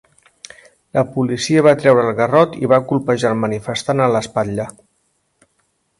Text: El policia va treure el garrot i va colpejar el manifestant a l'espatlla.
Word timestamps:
El 1.01 1.05
policia 1.17 1.63
va 1.67 1.73
treure 1.83 2.07
el 2.11 2.17
garrot 2.21 2.57
i 2.63 2.71
va 2.73 2.81
colpejar 2.93 3.33
el 3.35 3.39
manifestant 3.45 4.03
a 4.07 4.11
l'espatlla. 4.17 4.71